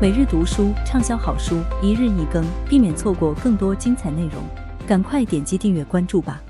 [0.00, 4.44] 每日读书畅销好书，一日一更，避免错过更多精彩内容。
[4.86, 6.40] 赶快点击订阅关注吧。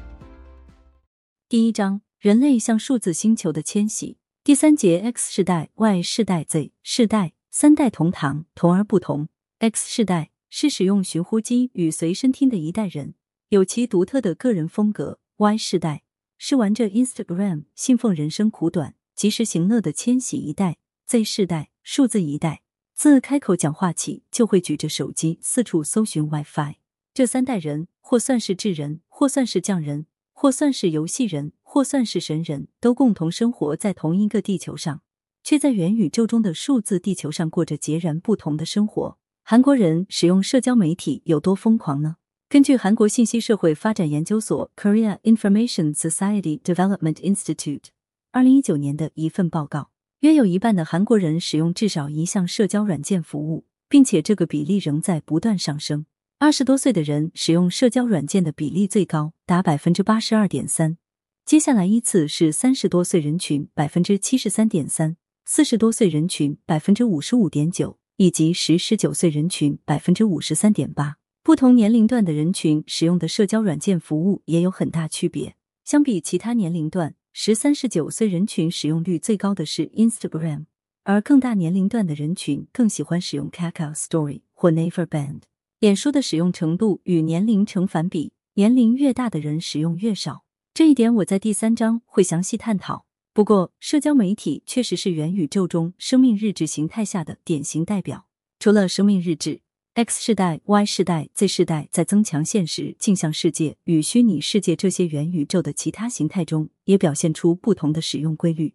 [1.48, 4.18] 第一章：人类向数字星球的迁徙。
[4.44, 9.28] 第三节：X 世代、Y 世代、Z 世代，三代同堂，同而不同。
[9.60, 13.14] X 世代是使用寻呼机与随身听的一代人，
[13.48, 15.20] 有其独特的个人风格。
[15.38, 16.02] Y 世代
[16.36, 20.76] 是玩着 Instagram、信奉人生苦短、及时行乐的千禧一代。
[21.06, 22.60] Z 世代数字一代。
[22.98, 26.78] 自开口讲话起，就会举着手机四处搜寻 WiFi。
[27.14, 35.02] 这三代人，或算是智人，或算是匠人，或算是游戏人，或算是神人，都共同生活在同一个地球上，
[35.44, 39.16] 却在元宇宙中的数字地球上过着截然不同的生活。
[39.44, 42.16] 韩国人使用社交媒体有多疯狂呢？
[42.48, 47.90] 根据韩国信息社会发展研究所 （Korea Information Society Development Institute）
[48.32, 49.90] 二零一九年的一份报告。
[50.20, 56.06] 约有一半的韩国人使用至少一项社交软件服务，并且这个比例仍在不断上升。
[56.40, 60.98] 二十多岁的人使用社交软件的比例最高，达百分之八十二点三。
[61.44, 71.18] 接下来依次是三十多岁人群百分之七十三点三，四十多岁人群百分之五十五点九，以及十十九岁人群百分之五十三点八。
[71.44, 75.54] 不同年龄段的人群使用的社交软件服务也有很大区别。
[75.84, 77.14] 相比其他年龄段。
[77.40, 80.64] 十三、十九岁人群使用率最高的是 Instagram，
[81.04, 85.42] 而更大年龄段的人群更喜欢使用 Kakao Story 或 Naver Band。
[85.78, 90.42] 脸书的使用程度与年龄成反比，年龄越大的人使用越少。
[90.74, 93.06] 这一点我在第三章会详细探讨。
[93.32, 98.26] 不过，社交媒体确实是元宇宙中生命日志形态下的典型代表。
[98.58, 99.60] 除了生命日志。
[99.98, 108.74] X 世代、Y 世代、Z 世代在增强现实、镜像世界与虚拟世界这些元宇宙的其他形态中，也表现出不同的使用规律，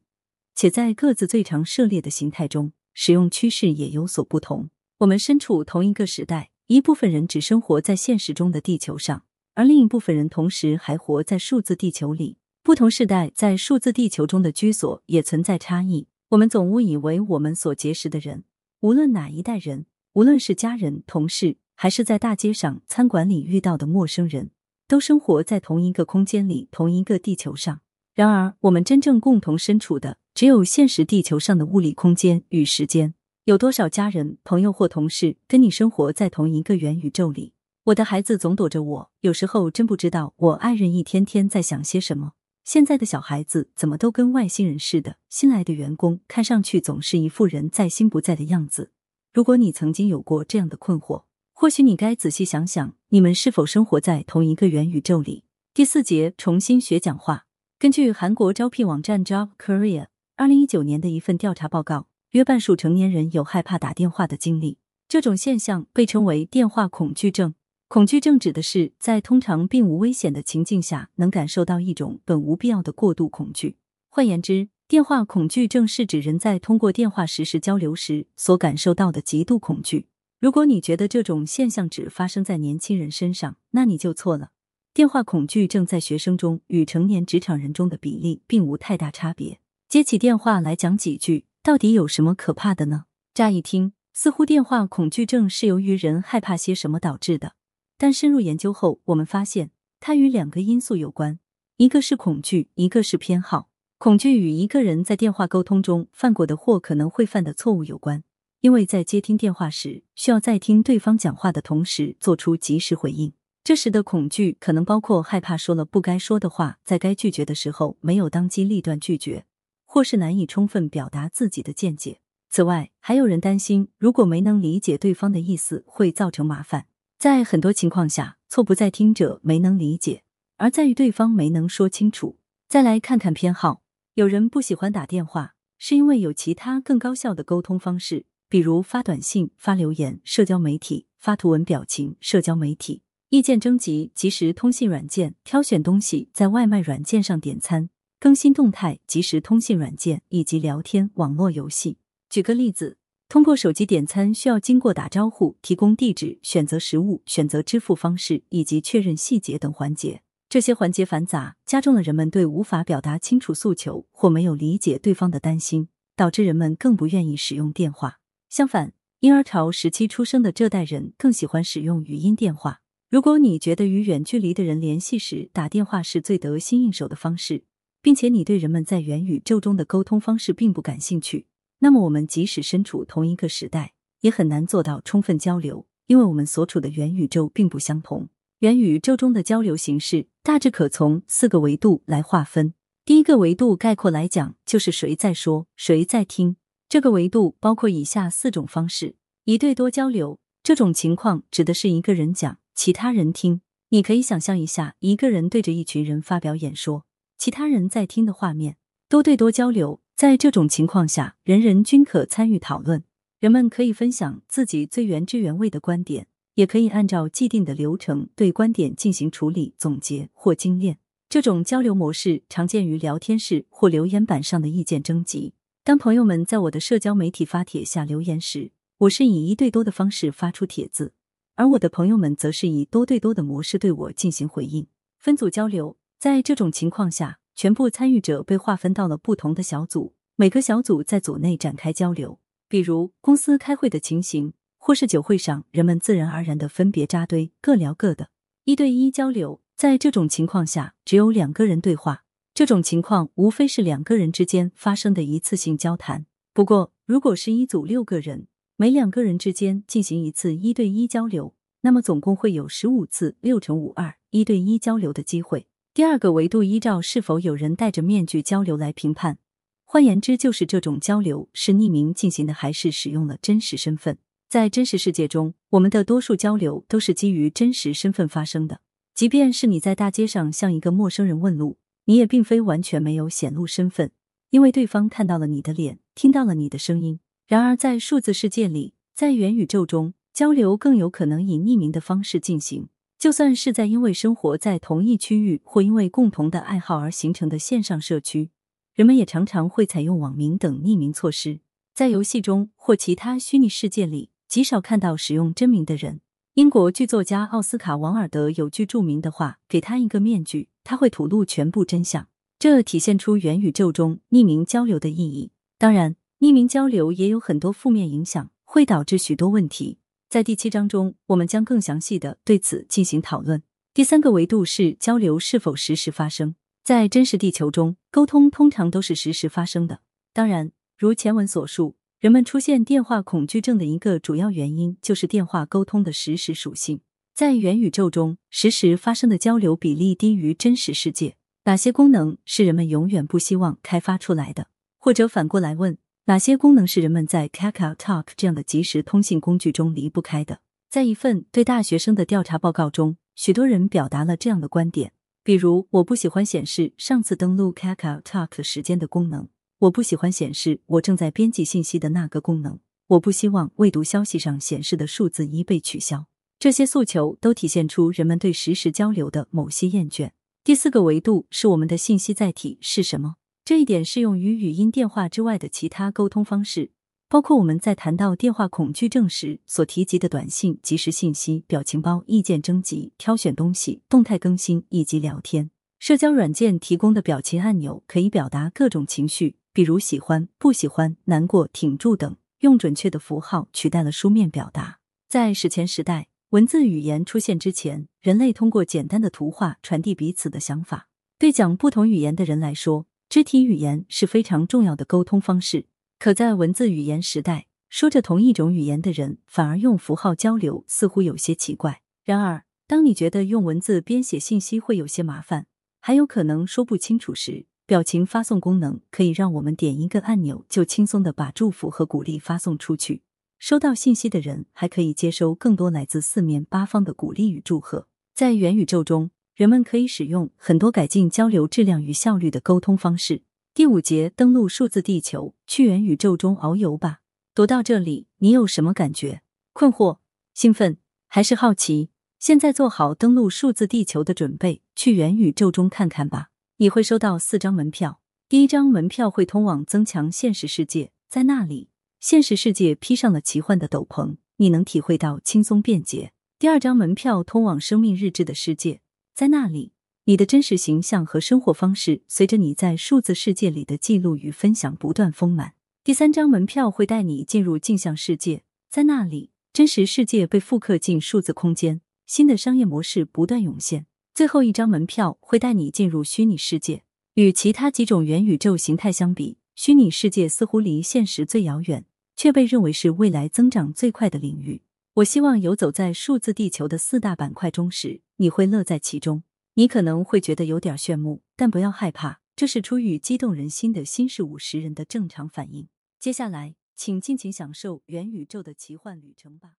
[0.54, 4.70] 且在各自最常涉猎的形态中，使用趋势也有所不同。
[4.98, 9.24] 我们身处同一个时代，一部分人只生活在现实中的地球上，
[9.54, 12.36] 而另一部分人同时还活在数字地球里。
[12.64, 16.08] 不同时代在数字地球中的居所也存在差异。
[16.32, 18.44] 我们总误以为我们所结识的人，
[18.82, 19.86] 无论哪一代人。
[20.14, 24.52] 无论是家人、同事，还是在大街上、餐馆里遇到的陌生人，
[24.88, 27.82] 都生活在同一个空间里、同一个地球上。
[28.14, 33.16] 然而，我们真正共同身处的，只有现实地球上的物理空间与时间。
[33.46, 37.54] 有多少家人、朋友或同事跟你生活在同一个元宇宙里？
[37.86, 42.34] 我的孩子总躲着我，有时候真不知道我爱人一天天在想些什么。
[42.64, 45.18] 现在的小孩子怎么都跟外星人似的？
[45.28, 48.92] 新来的员工看上去总是一副人在心不在的样子。
[49.34, 51.24] 如果你曾经有过这样的困惑，
[51.54, 55.44] 或许你该仔细想想，你们是否生活在同一个元宇宙里？
[55.74, 57.48] 第四节重新学讲话。
[57.80, 60.06] 根据韩国招聘网站 Job Korea
[60.36, 64.78] 二零一九年的一份调查报告，约半数成年人有害怕打电话的经历。
[65.08, 67.56] 这种现象被称为电话恐惧症。
[67.88, 73.78] 恐惧症指的是在通常并无危险的情境下，能感受到一种本无必要的过度恐惧。
[74.10, 80.08] 换言之，电话恐惧症是指人在通过电话实时交流时所感受到的极度恐惧。
[80.40, 84.50] 如果你觉得这种现象只发生在年轻人身上，那你就错了。
[84.94, 89.60] 电话恐惧症在学生中与成年职场人中的比例并无太大差别。
[89.88, 93.06] 接起电话来讲几句，到底有什么可怕的呢？
[93.34, 97.54] 乍一听，似乎电话恐惧症是由于人害怕些什么导致的。
[97.98, 101.40] 但深入研究后，我们发现它与两个因素有关，
[101.78, 103.70] 一个是恐惧，一个是偏好。
[104.04, 108.22] 恐惧与一个人在电话沟通中犯过的或可能会犯的错误有关，
[108.60, 113.32] 因为在接听电话时，需要在听对方讲话的同时做出及时回应。
[113.64, 119.46] 这时的恐惧可能包括害怕说了不该说的话，在该拒绝的时候没有当机立断拒绝，
[119.86, 122.20] 或是难以充分表达自己的见解。
[122.50, 126.88] 此外，还有人担心，如果没能理解对方的意思，会造成麻烦。
[127.18, 130.24] 在很多情况下，错不在听者没能理解，
[130.58, 132.36] 而在于对方没能说清楚。
[132.68, 133.83] 再来看看偏好。
[134.16, 147.90] 有人不喜欢打电话，是因为有其他更高效的沟通方式，比如发短信、发留言、社交媒体、发图文表情、社交媒体、意见征集、即时通信软件、挑选东西、在外卖软件上点餐、
[148.20, 151.98] 更新动态、即时通信软件以及聊天网络游戏。
[152.30, 160.22] 举个例子，通过手机点餐需要经过打招呼、提供地址、选择食物、选择支付方式以及确认细节等环节。
[160.54, 168.20] 这些环节繁杂，加重了人们对无法表达清楚诉求或没有理解对方的担心，导致人们更不愿意使用电话。
[168.50, 172.82] 相反，婴儿潮时期出生的这代人更喜欢使用语音电话。
[173.10, 177.64] 如果你觉得与远距离的人联系时打电话是最得心应手的方式，
[178.04, 181.48] 并且你对人们在元宇宙中的沟通方式并不感兴趣，
[181.80, 188.30] 那么我们即使身处同一个时代，也很难做到充分交流，因为我们所处的元宇宙并不相同。
[188.64, 192.74] 元宇宙中的交流形式大致可从四个维度来划分。
[193.04, 196.56] 第一个维度概括来讲，就是谁在说，谁在听。
[196.88, 203.60] 这个维度包括以下四种方式：一对多交流，这种情况指的是一个人讲，其他人听。
[203.90, 207.04] 你可以想象一下，一个人对着一群人发表演说，
[207.38, 208.78] 其他人在听的画面。
[209.10, 213.04] 多对多交流，在这种情况下，人人均可参与讨论，
[213.42, 216.28] 人们可以分享自己最原汁原味的观点。
[216.56, 221.00] 也可以按照既定的流程对观点进行处理、总结或精炼。
[221.30, 225.54] 这种交流模式常见于聊天室或留言板上的意见征集。
[225.84, 231.14] 当朋友们在我的社交媒体发帖下留言时，我是以一对多的方式发出帖子，
[231.56, 234.88] 而我的朋友们则是以多对多的模式对我进行回应。
[235.18, 242.40] 分组交流，在这种情况下，全部参与者被划分到了不同的小组，每个小组在组内展开交流，
[242.70, 244.54] 比如公司开会的情形。
[244.86, 248.28] 或是酒会上，人们自然而然的分别扎堆，各聊各的。
[248.66, 252.26] 一对一交流，在这种情况下，只有两个人对话。
[252.54, 256.26] 这种情况无非是两个人之间发生的一次性交谈。
[256.54, 265.66] 不过，如果是一组六个人，每两个人之间进行一次一对一交流，那么总共会有十五次六乘五二一对一交流的机会。
[265.94, 269.38] 第二个维度依照是否有人戴着面具交流来评判，
[269.86, 274.18] 换言之，就是这种交流是匿名进行的，还是使用了真实身份。
[274.54, 278.82] 在真实世界中，我们的多数交流都是基于真实身份发生的。
[279.16, 284.12] 即便是你在大街上向一个陌生人问路，你也并非完全没有显露身份，
[284.52, 287.20] 因为对方看到了你的脸，听到了你的声音。
[287.48, 292.90] 然而，在数字世界里，在元宇宙中，交流更有可能以匿名的方式进行。
[293.18, 298.52] 就算是在因为生活在同一区域或因为共同的爱好而形成的线上社区，
[298.94, 301.62] 人们也常常会采用网名等匿名措施。
[301.96, 304.30] 在游戏中或其他虚拟世界里。
[304.54, 306.22] 极少看到使用真名的人。
[306.54, 312.28] 英国剧作家奥斯卡·王尔德有句著名的话：“给他一个面具，他会吐露全部真相。”
[312.60, 315.50] 这体现出元宇宙中匿名交流的意义。
[315.80, 319.98] 当然，匿名交流也有很多负面影响，会导致许多问题。
[320.30, 323.64] 在第七章中，我们将更详细的对此进行讨论。
[323.92, 326.54] 第三个维度是交流是否实时发生。
[326.84, 330.02] 在真实地球中，沟通通常都是实时发生的。
[330.32, 331.96] 当然，如前文所述。
[332.24, 337.02] 人们出现电话恐惧症的一个主要原因，就是电话沟通的实时属性。
[337.36, 341.36] 在元宇宙中，实时发生的交流比例低于真实世界。
[341.66, 344.68] 哪些功能是人们永远不希望开发出来的？
[344.98, 345.98] 或者反过来问，
[346.28, 350.60] 哪些功能是人们在 Kakao Talk 这样的即时通信工具中离不开的？
[350.90, 355.12] 在一份对大学生的调查报告中，许多人表达了这样的观点，
[355.44, 359.50] 比如：我不喜欢显示上次登录 Kakao Talk 时间的功能。
[359.84, 362.80] 我不喜欢显示我正在编辑信息的那个功能。
[363.08, 366.28] 我不希望未读消息上显示的数字一被取消。
[366.58, 370.32] 这些诉求都体现出人们对实时交流的某些厌倦。
[370.64, 373.36] 第四个维度是我们的信息载体是什么？
[373.66, 376.92] 这一点适用于语音电话之外的其他沟通方式，
[377.28, 385.72] 包括我们在谈到电话恐惧症时所提及的短信、即时信息、表情包、意见征集、挑选东西、动态更新以及聊天。
[386.06, 389.56] 社交软件提供的表情按钮可以表达各种情绪。
[389.72, 395.00] 比如喜欢、不喜欢、难过、挺住等，用准确的符号取代了书面表达。
[395.30, 401.08] 在史前时代，文字语言出现之前，人类通过简单的图画传递彼此的想法。
[401.40, 405.86] 对讲不同语言的人来说，肢体语言是非常重要的沟通方式。
[406.20, 412.02] 可在文字语言时代，说着同一种语言的人反而用符号交流，似乎有些奇怪。
[412.26, 415.68] 然而，当你觉得用文字编写信息会有些麻烦，
[416.06, 423.22] 还有可能说不清楚时，表情发送功能可以让我们点一个按钮，就轻松的把祝福和鼓励发送出去。
[423.58, 428.10] 收到信息的人还可以接收更多来自四面八方的鼓励与祝贺。
[428.36, 433.44] 在元宇宙中，人们可以使用很多改进交流质量与效率的沟通方式。
[433.74, 437.22] 第五节，登录数字地球，去元宇宙中遨游吧。
[437.56, 439.42] 读到这里，你有什么感觉？
[439.72, 440.18] 困惑、
[440.54, 440.98] 兴奋，
[441.30, 442.10] 还是好奇？
[442.46, 446.50] 现在做好登录数字地球的准备，去元宇宙中看看吧。
[446.76, 448.20] 你会收到四张门票，
[448.50, 451.88] 第一张门票会通往增强现实世界，在那里，
[452.20, 456.34] 现实世界披上了奇幻的斗篷，你能体会到轻松便捷。
[456.60, 459.00] 第二张门票通往生命日志的世界，
[459.34, 459.94] 在那里，
[460.26, 465.76] 你的真实形象和生活方式随着你在数字世界里的记录与分享不断丰满。
[466.04, 472.02] 第三张门票会带你进入镜像世界，在那里，真实世界被复刻进数字空间，
[472.36, 474.08] 新的商业模式不断涌现。
[474.34, 477.04] 最后一张门票会带你进入虚拟世界。
[477.36, 484.82] 与其他几种元宇宙形态相比，虚拟世界似乎离现实最遥远，却被认为是未来增长最快的领域。
[485.14, 489.44] 我希望游走在数字地球的四大板块中时，你会乐在其中。
[489.76, 495.88] 你可能会觉得有点炫目，但不要害怕，这是出于激动人心的新事物使人的正常反应。
[496.20, 499.74] 接下来，请尽情享受元宇宙的奇幻旅程吧。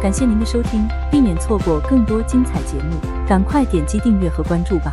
[0.00, 4.92] 感谢您的收听，避免错过更多精彩节目，赶快点击订阅和关注吧。